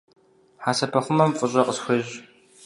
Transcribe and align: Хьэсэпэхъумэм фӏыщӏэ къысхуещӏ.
Хьэсэпэхъумэм 0.63 1.31
фӏыщӏэ 1.37 1.61
къысхуещӏ. 1.67 2.13